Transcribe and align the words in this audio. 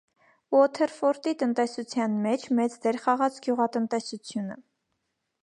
Ուոթերֆորտի 0.59 1.33
տնտեսության 1.43 2.15
մեջ 2.23 2.47
մեծ 2.61 2.79
դեր 2.87 2.99
խաղաց 3.05 3.39
գյուղատնտեսությունը։ 3.49 4.61